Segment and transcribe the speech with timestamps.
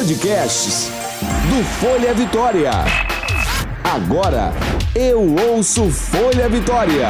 [0.00, 0.88] Podcasts
[1.50, 2.70] do Folha Vitória.
[3.84, 4.50] Agora
[4.94, 5.20] eu
[5.50, 7.08] ouço Folha Vitória.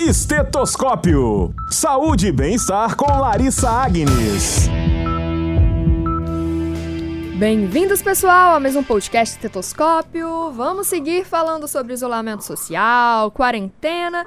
[0.00, 1.54] Estetoscópio.
[1.70, 4.68] Saúde e bem-estar com Larissa Agnes.
[7.36, 10.50] Bem-vindos, pessoal, a mais um podcast Estetoscópio.
[10.50, 14.26] Vamos seguir falando sobre isolamento social, quarentena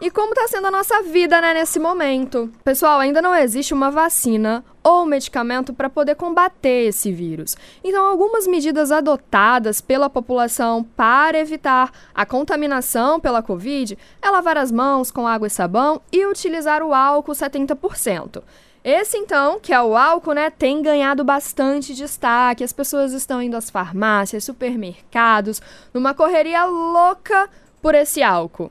[0.00, 2.50] e como está sendo a nossa vida né, nesse momento.
[2.64, 7.56] Pessoal, ainda não existe uma vacina ou medicamento para poder combater esse vírus.
[7.82, 14.70] Então, algumas medidas adotadas pela população para evitar a contaminação pela Covid é lavar as
[14.70, 18.42] mãos com água e sabão e utilizar o álcool 70%.
[18.84, 22.62] Esse, então, que é o álcool, né, tem ganhado bastante destaque.
[22.62, 25.62] As pessoas estão indo às farmácias, supermercados,
[25.94, 27.48] numa correria louca
[27.80, 28.70] por esse álcool.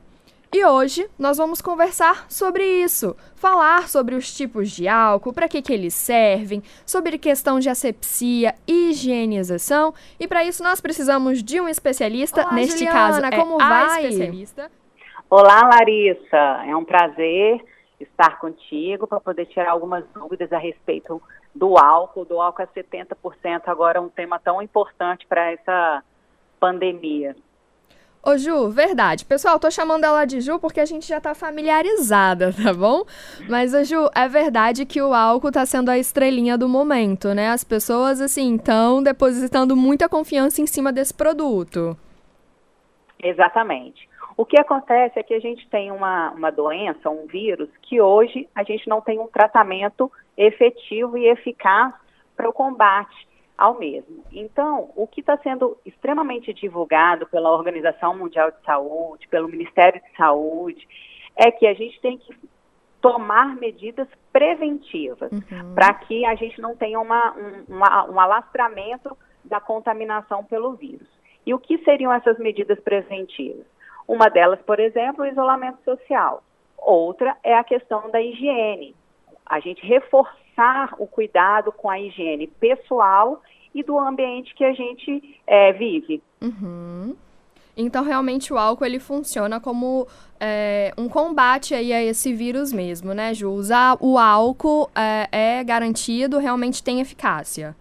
[0.54, 5.60] E hoje nós vamos conversar sobre isso, falar sobre os tipos de álcool, para que,
[5.60, 9.92] que eles servem, sobre questão de asepsia, higienização.
[10.16, 12.42] E para isso nós precisamos de um especialista.
[12.42, 14.06] Olá, Neste Juliana, caso, é como vai?
[14.06, 14.70] especialista.
[15.28, 16.62] Olá, Larissa.
[16.68, 17.60] É um prazer
[17.98, 21.20] estar contigo para poder tirar algumas dúvidas a respeito
[21.52, 26.04] do álcool, do álcool a 70%, agora um tema tão importante para essa
[26.60, 27.34] pandemia.
[28.26, 29.22] Ô Ju, verdade.
[29.26, 33.02] Pessoal, tô chamando ela de Ju porque a gente já tá familiarizada, tá bom?
[33.50, 37.48] Mas, ô Ju, é verdade que o álcool tá sendo a estrelinha do momento, né?
[37.50, 41.94] As pessoas, assim, estão depositando muita confiança em cima desse produto.
[43.22, 44.08] Exatamente.
[44.38, 48.48] O que acontece é que a gente tem uma, uma doença, um vírus, que hoje
[48.54, 51.92] a gente não tem um tratamento efetivo e eficaz
[52.34, 54.24] para o combate ao mesmo.
[54.32, 60.16] Então, o que está sendo extremamente divulgado pela Organização Mundial de Saúde, pelo Ministério de
[60.16, 60.86] Saúde,
[61.36, 62.34] é que a gente tem que
[63.00, 65.74] tomar medidas preventivas uhum.
[65.74, 71.06] para que a gente não tenha uma, um, uma, um alastramento da contaminação pelo vírus.
[71.46, 73.66] E o que seriam essas medidas preventivas?
[74.08, 76.42] Uma delas, por exemplo, o isolamento social.
[76.78, 78.94] Outra é a questão da higiene.
[79.46, 80.43] A gente reforçar
[80.98, 83.42] o cuidado com a higiene pessoal
[83.74, 86.22] e do ambiente que a gente é, vive.
[86.40, 87.16] Uhum.
[87.76, 90.06] Então, realmente, o álcool ele funciona como
[90.38, 93.50] é, um combate aí a esse vírus mesmo, né, Ju?
[93.50, 97.74] Usar o álcool é, é garantido, realmente tem eficácia.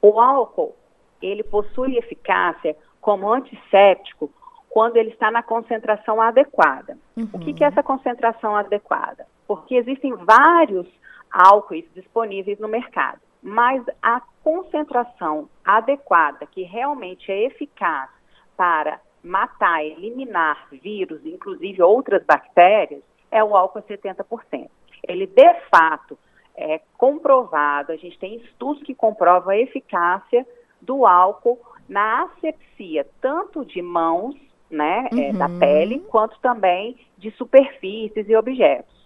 [0.00, 0.74] O álcool,
[1.20, 4.30] ele possui eficácia como antisséptico
[4.70, 6.96] quando ele está na concentração adequada.
[7.14, 7.28] Uhum.
[7.34, 9.26] O que, que é essa concentração adequada?
[9.46, 10.86] Porque existem vários
[11.32, 18.10] álcoois disponíveis no mercado, mas a concentração adequada, que realmente é eficaz
[18.56, 24.68] para matar, eliminar vírus, inclusive outras bactérias, é o álcool a 70%.
[25.08, 26.18] Ele, de fato,
[26.54, 30.46] é comprovado, a gente tem estudos que comprovam a eficácia
[30.80, 34.34] do álcool na asepsia, tanto de mãos
[34.70, 35.18] né, uhum.
[35.18, 35.58] é, da uhum.
[35.58, 39.01] pele, quanto também de superfícies e objetos.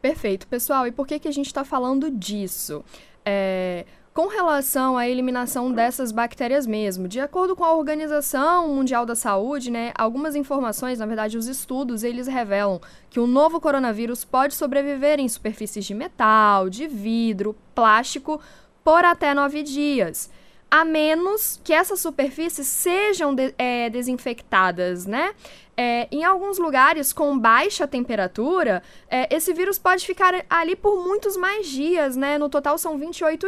[0.00, 0.86] Perfeito, pessoal.
[0.86, 2.84] E por que, que a gente está falando disso?
[3.24, 3.84] É,
[4.14, 9.70] com relação à eliminação dessas bactérias mesmo, de acordo com a Organização Mundial da Saúde,
[9.70, 15.20] né, algumas informações, na verdade, os estudos, eles revelam que o novo coronavírus pode sobreviver
[15.20, 18.40] em superfícies de metal, de vidro, plástico
[18.82, 20.30] por até nove dias
[20.70, 25.34] a menos que essas superfícies sejam de, é, desinfectadas, né?
[25.76, 31.36] É, em alguns lugares com baixa temperatura, é, esse vírus pode ficar ali por muitos
[31.36, 32.38] mais dias, né?
[32.38, 33.46] No total são 28,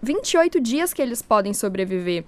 [0.00, 2.24] 28 dias que eles podem sobreviver.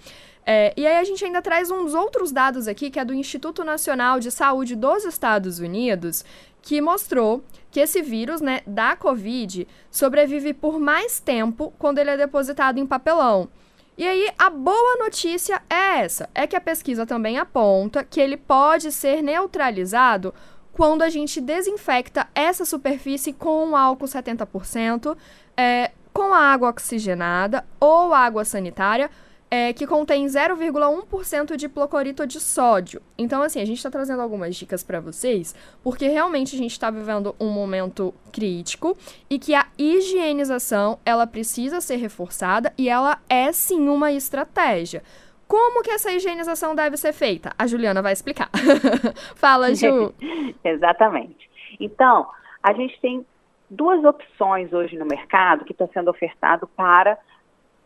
[0.46, 3.64] É, e aí a gente ainda traz uns outros dados aqui, que é do Instituto
[3.64, 6.24] Nacional de Saúde dos Estados Unidos,
[6.60, 12.16] que mostrou que esse vírus, né, da Covid, sobrevive por mais tempo quando ele é
[12.16, 13.48] depositado em papelão.
[13.96, 18.36] E aí, a boa notícia é essa: é que a pesquisa também aponta que ele
[18.36, 20.34] pode ser neutralizado
[20.72, 25.16] quando a gente desinfecta essa superfície com álcool 70%,
[25.56, 29.08] é, com água oxigenada ou água sanitária
[29.54, 33.00] é, que contém 0,1% de hipoclorito de sódio.
[33.16, 36.90] Então, assim, a gente está trazendo algumas dicas para vocês, porque realmente a gente está
[36.90, 38.96] vivendo um momento crítico
[39.30, 45.02] e que a higienização ela precisa ser reforçada e ela é sim uma estratégia.
[45.46, 47.52] Como que essa higienização deve ser feita?
[47.58, 48.48] A Juliana vai explicar.
[49.36, 50.14] Fala, Ju.
[50.64, 51.50] Exatamente.
[51.78, 52.26] Então,
[52.62, 53.24] a gente tem
[53.68, 57.18] duas opções hoje no mercado que está sendo ofertado para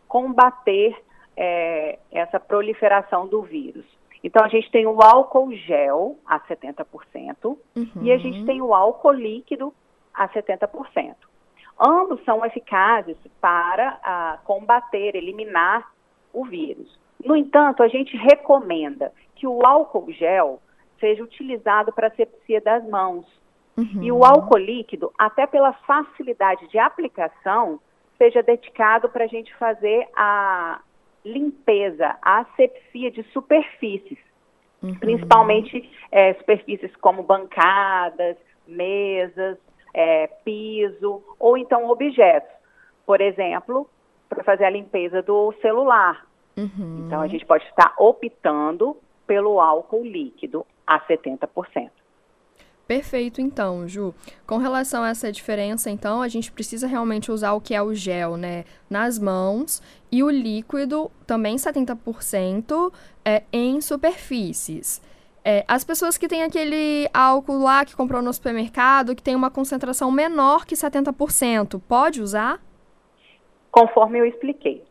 [0.07, 0.95] combater
[1.35, 3.85] é, essa proliferação do vírus.
[4.23, 6.85] Então, a gente tem o álcool gel a 70%
[7.43, 7.57] uhum.
[8.01, 9.73] e a gente tem o álcool líquido
[10.13, 11.15] a 70%.
[11.79, 15.89] Ambos são eficazes para ah, combater, eliminar
[16.33, 16.99] o vírus.
[17.23, 20.61] No entanto, a gente recomenda que o álcool gel
[20.99, 23.25] seja utilizado para asepsia das mãos.
[23.77, 24.03] Uhum.
[24.03, 27.79] E o álcool líquido, até pela facilidade de aplicação,
[28.17, 30.81] seja dedicado para a gente fazer a
[31.23, 34.19] limpeza, a asepsia de superfícies,
[34.83, 34.95] uhum.
[34.95, 38.35] principalmente é, superfícies como bancadas,
[38.67, 39.57] mesas,
[39.93, 42.51] é, piso ou então objetos.
[43.05, 43.89] Por exemplo,
[44.27, 46.25] para fazer a limpeza do celular.
[46.57, 47.05] Uhum.
[47.05, 51.89] Então a gente pode estar optando pelo álcool líquido a 70%.
[52.89, 54.15] Perfeito, então, Ju.
[54.47, 57.93] Com relação a essa diferença, então, a gente precisa realmente usar o que é o
[57.93, 59.79] gel, né, nas mãos
[60.11, 62.91] e o líquido, também 70%,
[63.23, 64.99] é, em superfícies.
[65.43, 69.49] É, as pessoas que têm aquele álcool lá que comprou no supermercado, que tem uma
[69.49, 72.61] concentração menor que 70%, pode usar?
[73.71, 74.83] Conforme eu expliquei.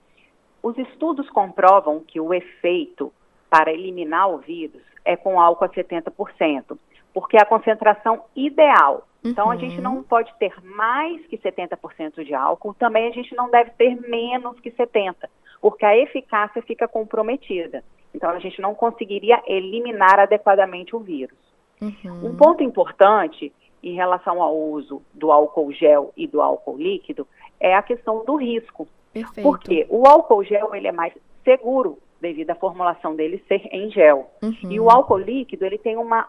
[0.63, 3.13] Os estudos comprovam que o efeito
[3.49, 6.79] para eliminar o vírus é com álcool a 70%
[7.19, 9.07] porque é a concentração ideal.
[9.25, 9.51] Então, uhum.
[9.51, 13.71] a gente não pode ter mais que 70% de álcool, também a gente não deve
[13.73, 15.15] ter menos que 70%,
[15.61, 17.83] porque a eficácia fica comprometida.
[18.19, 21.39] Então, a gente não conseguiria eliminar adequadamente o vírus.
[21.81, 22.31] Uhum.
[22.31, 27.29] Um ponto importante em relação ao uso do álcool gel e do álcool líquido
[27.61, 28.89] é a questão do risco.
[29.13, 29.49] Perfeito.
[29.49, 31.13] Porque o álcool gel ele é mais
[31.45, 34.29] seguro devido à formulação dele ser em gel.
[34.43, 34.53] Uhum.
[34.69, 36.29] E o álcool líquido ele tem uma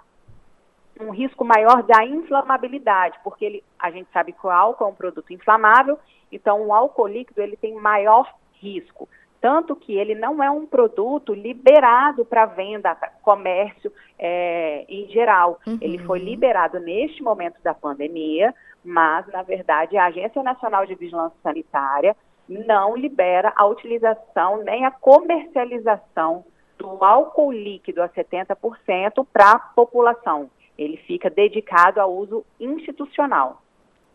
[0.99, 4.93] um risco maior da inflamabilidade, porque ele, a gente sabe que o álcool é um
[4.93, 5.97] produto inflamável,
[6.29, 9.07] então o álcool líquido ele tem maior risco.
[9.41, 15.59] Tanto que ele não é um produto liberado para venda, comércio é, em geral.
[15.65, 15.77] Uhum.
[15.81, 18.53] Ele foi liberado neste momento da pandemia,
[18.83, 22.15] mas, na verdade, a Agência Nacional de Vigilância Sanitária
[22.47, 26.43] não libera a utilização nem a comercialização
[26.77, 30.49] do álcool líquido a 70% para a população
[30.79, 33.61] ele fica dedicado ao uso institucional.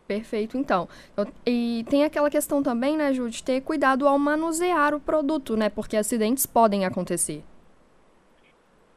[0.07, 0.87] Perfeito, então.
[1.45, 5.67] E tem aquela questão também, né, Ju, de ter cuidado ao manusear o produto, né?
[5.67, 7.43] Porque acidentes podem acontecer.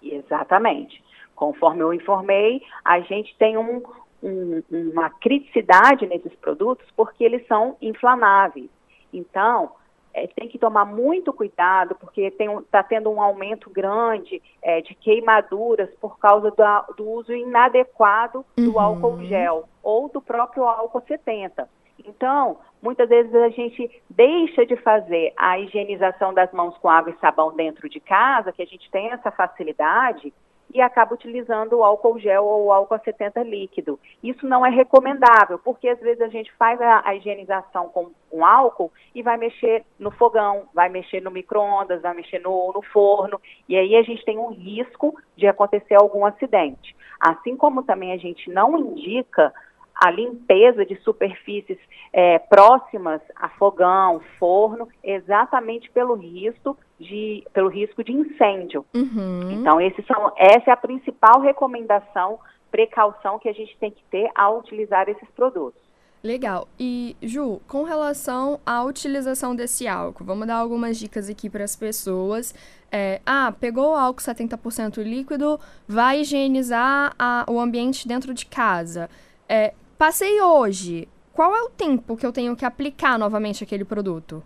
[0.03, 1.03] Exatamente.
[1.35, 3.83] Conforme eu informei, a gente tem um,
[4.23, 8.69] um, uma criticidade nesses produtos porque eles são inflamáveis.
[9.13, 9.73] Então,
[10.13, 15.91] é, tem que tomar muito cuidado, porque está tendo um aumento grande é, de queimaduras
[16.01, 18.81] por causa do, do uso inadequado do uhum.
[18.81, 21.69] álcool gel ou do próprio álcool 70.
[22.05, 27.21] Então, muitas vezes a gente deixa de fazer a higienização das mãos com água e
[27.21, 30.33] sabão dentro de casa, que a gente tem essa facilidade,
[30.73, 33.99] e acaba utilizando o álcool gel ou o álcool 70 líquido.
[34.23, 38.45] Isso não é recomendável, porque às vezes a gente faz a, a higienização com, com,
[38.45, 43.41] álcool e vai mexer no fogão, vai mexer no micro-ondas, vai mexer no, no forno,
[43.69, 46.95] e aí a gente tem um risco de acontecer algum acidente.
[47.19, 49.53] Assim como também a gente não indica
[49.99, 51.79] a limpeza de superfícies
[52.13, 58.87] é, próximas a fogão, forno, exatamente pelo risco de, pelo risco de incêndio.
[58.95, 59.51] Uhum.
[59.51, 62.39] Então, esses são, essa é a principal recomendação,
[62.71, 65.89] precaução que a gente tem que ter ao utilizar esses produtos.
[66.23, 66.67] Legal.
[66.79, 71.77] E, Ju, com relação à utilização desse álcool, vamos dar algumas dicas aqui para as
[71.77, 72.55] pessoas.
[72.91, 79.09] É, ah, pegou o álcool 70% líquido, vai higienizar a, o ambiente dentro de casa.
[79.49, 81.09] É, Passei hoje.
[81.33, 84.43] Qual é o tempo que eu tenho que aplicar novamente aquele produto?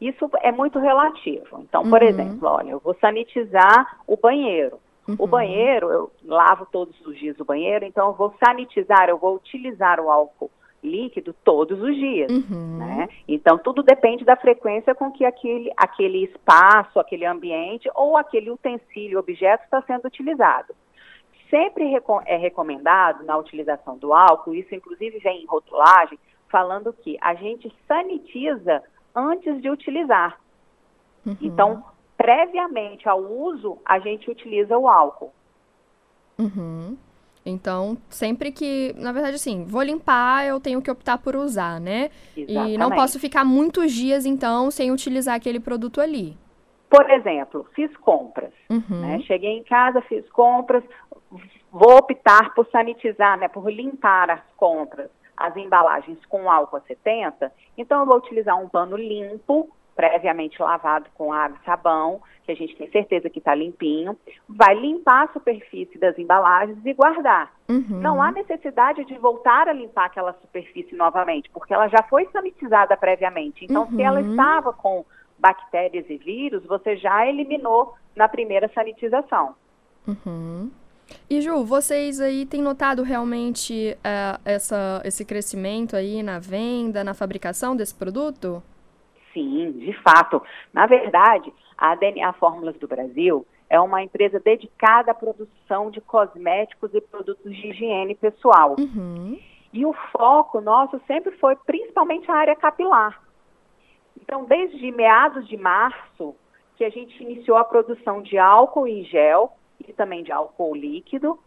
[0.00, 1.60] Isso é muito relativo.
[1.60, 2.08] Então, por uhum.
[2.08, 4.78] exemplo, olha, eu vou sanitizar o banheiro.
[5.06, 5.16] Uhum.
[5.18, 9.36] O banheiro, eu lavo todos os dias o banheiro, então eu vou sanitizar, eu vou
[9.36, 10.50] utilizar o álcool
[10.82, 12.78] líquido todos os dias, uhum.
[12.78, 13.08] né?
[13.26, 19.18] Então tudo depende da frequência com que aquele, aquele espaço, aquele ambiente ou aquele utensílio,
[19.18, 20.74] objeto está sendo utilizado
[21.50, 21.94] sempre
[22.26, 27.72] é recomendado na utilização do álcool, isso inclusive vem em rotulagem, falando que a gente
[27.86, 28.82] sanitiza
[29.14, 30.38] antes de utilizar.
[31.24, 31.36] Uhum.
[31.40, 31.84] Então,
[32.16, 35.32] previamente ao uso, a gente utiliza o álcool.
[36.38, 36.96] Uhum.
[37.44, 42.10] Então, sempre que, na verdade, assim, vou limpar, eu tenho que optar por usar, né?
[42.36, 42.74] Exatamente.
[42.74, 46.36] E não posso ficar muitos dias, então, sem utilizar aquele produto ali.
[46.90, 49.00] Por exemplo, fiz compras, uhum.
[49.00, 49.20] né?
[49.20, 50.82] Cheguei em casa, fiz compras,
[51.70, 57.52] vou optar por sanitizar, né, por limpar as compras, as embalagens com álcool a 70,
[57.76, 62.54] então eu vou utilizar um pano limpo previamente lavado com água e sabão, que a
[62.54, 64.16] gente tem certeza que está limpinho,
[64.46, 67.50] vai limpar a superfície das embalagens e guardar.
[67.68, 68.00] Uhum.
[68.00, 72.94] Não há necessidade de voltar a limpar aquela superfície novamente, porque ela já foi sanitizada
[72.96, 73.64] previamente.
[73.64, 73.96] Então, uhum.
[73.96, 74.30] se ela uhum.
[74.30, 75.04] estava com
[75.38, 79.54] bactérias e vírus, você já eliminou na primeira sanitização.
[80.06, 80.70] Uhum.
[81.28, 87.14] E Ju, vocês aí têm notado realmente uh, essa, esse crescimento aí na venda, na
[87.14, 88.62] fabricação desse produto?
[89.32, 90.42] Sim, de fato.
[90.72, 96.94] Na verdade, a DNA Fórmulas do Brasil é uma empresa dedicada à produção de cosméticos
[96.94, 98.76] e produtos de higiene pessoal.
[98.78, 99.38] Uhum.
[99.72, 103.20] E o foco nosso sempre foi principalmente a área capilar.
[104.20, 106.34] Então, desde meados de março,
[106.76, 111.38] que a gente iniciou a produção de álcool em gel e também de álcool líquido,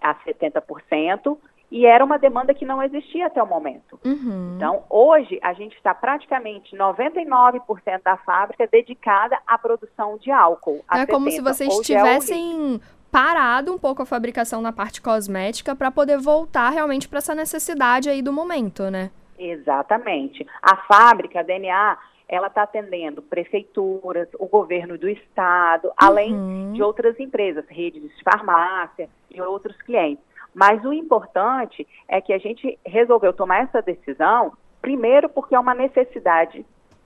[0.00, 1.36] a 70%,
[1.70, 3.98] e era uma demanda que não existia até o momento.
[4.04, 4.54] Uhum.
[4.56, 10.84] Então, hoje, a gente está praticamente 99% da fábrica dedicada à produção de álcool.
[10.92, 16.18] É como se vocês tivessem parado um pouco a fabricação na parte cosmética para poder
[16.18, 19.10] voltar realmente para essa necessidade aí do momento, né?
[19.38, 20.46] Exatamente.
[20.62, 25.94] A fábrica, a DNA, ela está atendendo prefeituras, o governo do estado, uhum.
[25.96, 30.24] além de outras empresas, redes de farmácia e outros clientes.
[30.52, 35.74] Mas o importante é que a gente resolveu tomar essa decisão, primeiro porque é uma
[35.74, 36.64] necessidade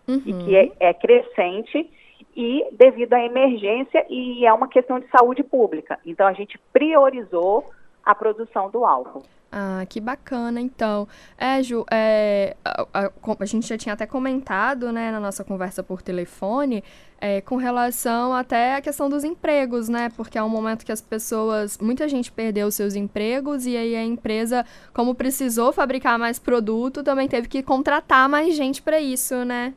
[0.09, 0.23] uhum.
[0.25, 1.91] e que é, é crescente
[2.35, 5.99] e devido à emergência e é uma questão de saúde pública.
[6.07, 7.65] Então a gente priorizou
[8.05, 9.23] a produção do álcool.
[9.53, 11.09] Ah, que bacana, então.
[11.37, 15.83] É, Ju, é, a, a, a, gente já tinha até comentado, né, na nossa conversa
[15.83, 16.85] por telefone,
[17.21, 21.01] é, com relação até à questão dos empregos, né, porque é um momento que as
[21.01, 24.65] pessoas, muita gente perdeu seus empregos e aí a empresa,
[24.95, 29.75] como precisou fabricar mais produto, também teve que contratar mais gente para isso, né?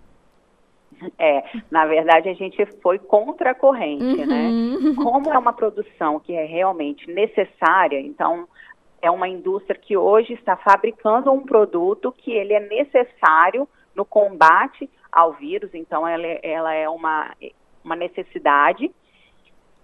[1.18, 4.48] É, na verdade a gente foi contra a corrente, né?
[4.48, 4.90] uhum.
[4.90, 4.96] né?
[4.96, 8.48] Como é uma produção que é realmente necessária, então
[9.04, 14.90] é uma indústria que hoje está fabricando um produto que ele é necessário no combate
[15.12, 17.36] ao vírus, então ela, é, ela é uma,
[17.84, 18.90] uma necessidade.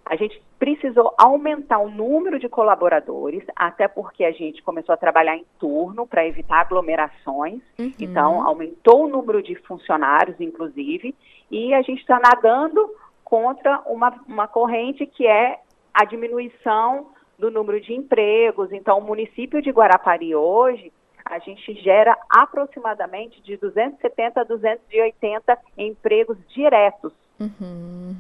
[0.05, 5.35] A gente precisou aumentar o número de colaboradores, até porque a gente começou a trabalhar
[5.35, 7.61] em turno para evitar aglomerações.
[7.77, 7.91] Uhum.
[7.99, 11.13] Então, aumentou o número de funcionários, inclusive,
[11.51, 12.89] e a gente está nadando
[13.23, 15.59] contra uma, uma corrente que é
[15.93, 17.07] a diminuição
[17.39, 18.71] do número de empregos.
[18.71, 20.91] Então, o município de Guarapari hoje,
[21.25, 27.13] a gente gera aproximadamente de 270 a 280 empregos diretos.
[27.39, 28.15] Uhum.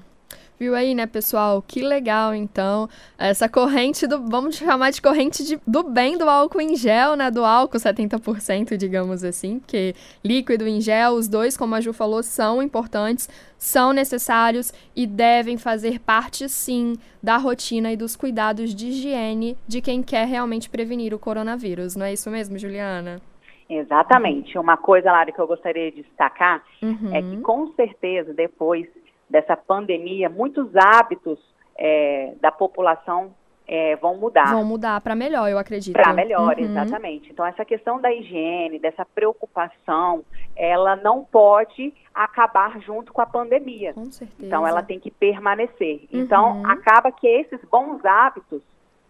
[0.59, 1.63] Viu aí, né, pessoal?
[1.65, 2.89] Que legal, então.
[3.17, 4.19] Essa corrente do.
[4.27, 7.31] Vamos chamar de corrente de, do bem do álcool em gel, né?
[7.31, 9.59] Do álcool 70%, digamos assim.
[9.59, 15.07] Porque líquido em gel, os dois, como a Ju falou, são importantes, são necessários e
[15.07, 20.69] devem fazer parte, sim, da rotina e dos cuidados de higiene de quem quer realmente
[20.69, 21.95] prevenir o coronavírus.
[21.95, 23.21] Não é isso mesmo, Juliana?
[23.69, 24.57] Exatamente.
[24.57, 27.15] Uma coisa, Lara, que eu gostaria de destacar uhum.
[27.15, 28.87] é que, com certeza, depois
[29.29, 31.39] dessa pandemia, muitos hábitos
[31.77, 33.33] é, da população
[33.71, 34.51] é, vão mudar.
[34.51, 35.93] Vão mudar para melhor, eu acredito.
[35.93, 36.65] Para melhor, uhum.
[36.65, 37.29] exatamente.
[37.31, 40.23] Então, essa questão da higiene, dessa preocupação,
[40.55, 43.93] ela não pode acabar junto com a pandemia.
[43.93, 44.43] Com certeza.
[44.43, 46.07] Então, ela tem que permanecer.
[46.11, 46.19] Uhum.
[46.21, 48.63] Então, acaba que esses bons hábitos,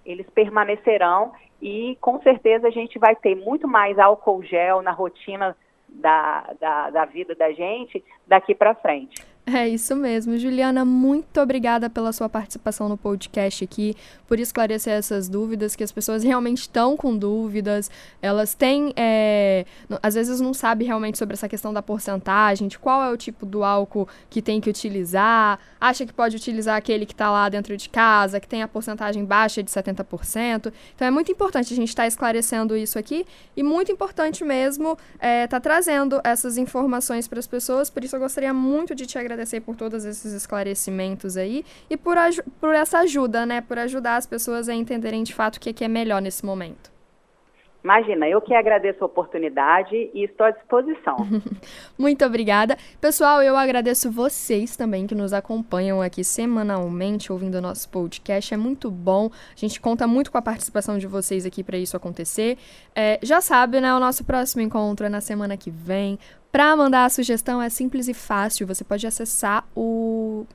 [0.05, 5.55] eles permanecerão e, com certeza, a gente vai ter muito mais álcool gel na rotina
[5.87, 9.23] da, da, da vida da gente daqui para frente.
[9.51, 10.37] É isso mesmo.
[10.37, 13.95] Juliana, muito obrigada pela sua participação no podcast aqui,
[14.27, 17.89] por esclarecer essas dúvidas, que as pessoas realmente estão com dúvidas,
[18.21, 19.65] elas têm, é,
[20.03, 23.43] às vezes não sabem realmente sobre essa questão da porcentagem, de qual é o tipo
[23.43, 27.75] do álcool que tem que utilizar, acha que pode utilizar aquele que está lá dentro
[27.75, 30.71] de casa, que tem a porcentagem baixa de 70%.
[30.95, 33.25] Então é muito importante a gente estar tá esclarecendo isso aqui
[33.57, 38.15] e muito importante mesmo estar é, tá trazendo essas informações para as pessoas, por isso
[38.15, 42.17] eu gostaria muito de te agradecer agradecer por todos esses esclarecimentos aí e por,
[42.59, 43.61] por essa ajuda, né?
[43.61, 46.45] Por ajudar as pessoas a entenderem de fato o que é, que é melhor nesse
[46.45, 46.89] momento.
[47.81, 51.15] Imagina, eu que agradeço a oportunidade e estou à disposição.
[51.97, 52.77] Muito obrigada.
[52.99, 58.53] Pessoal, eu agradeço vocês também que nos acompanham aqui semanalmente ouvindo o nosso podcast.
[58.53, 59.29] É muito bom.
[59.31, 62.57] A gente conta muito com a participação de vocês aqui para isso acontecer.
[62.93, 63.93] É, já sabe, né?
[63.93, 66.19] O nosso próximo encontro é na semana que vem.
[66.51, 68.65] Para mandar a sugestão é simples e fácil.
[68.67, 70.45] Você pode acessar o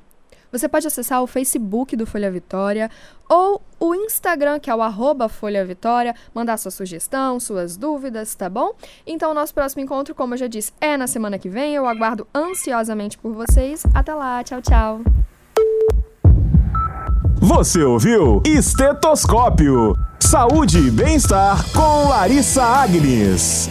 [0.55, 2.89] você pode acessar o Facebook do Folha Vitória
[3.29, 8.49] ou o Instagram, que é o arroba Folha Vitória, mandar sua sugestão, suas dúvidas, tá
[8.49, 8.71] bom?
[9.05, 11.75] Então, o nosso próximo encontro, como eu já disse, é na semana que vem.
[11.75, 13.83] Eu aguardo ansiosamente por vocês.
[13.93, 15.01] Até lá, tchau, tchau.
[17.41, 19.97] Você ouviu Estetoscópio.
[20.21, 23.69] Saúde e bem-estar com Larissa Agnes.